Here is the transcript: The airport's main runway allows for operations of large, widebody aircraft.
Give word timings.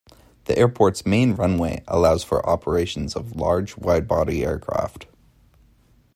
The 0.45 0.57
airport's 0.57 1.05
main 1.05 1.35
runway 1.35 1.83
allows 1.87 2.23
for 2.23 2.43
operations 2.49 3.15
of 3.15 3.35
large, 3.35 3.75
widebody 3.75 4.43
aircraft. 4.43 5.05